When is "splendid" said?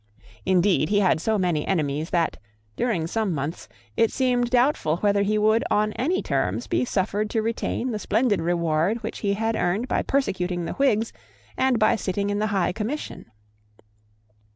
7.99-8.41